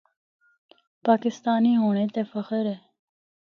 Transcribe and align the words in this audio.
پاکستانی 1.05 1.73
ہونڑے 1.81 2.05
تے 2.13 2.21
فخر 2.31 2.63
اے۔ 2.71 2.75